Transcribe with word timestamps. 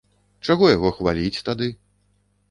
Чаго 0.47 0.69
яго 0.75 0.89
хваліць 0.99 1.43
тады? 1.49 1.67